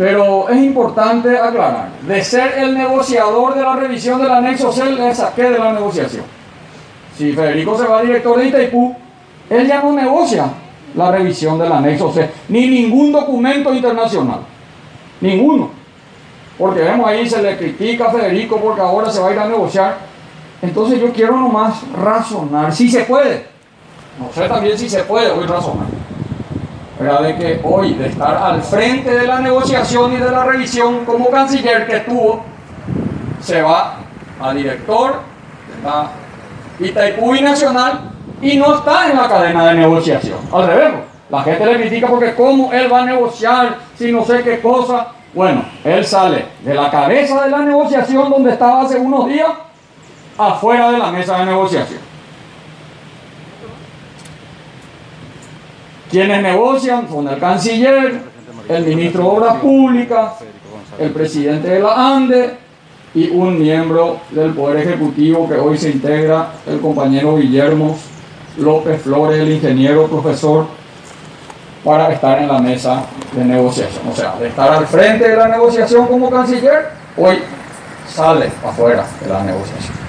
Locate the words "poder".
64.52-64.86